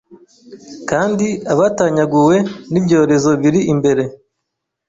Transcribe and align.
Kandi 0.89 1.27
abatanyaguwe 1.53 2.35
n'ibyorezo 2.71 3.29
biri 3.41 3.59
imbere 3.73 4.03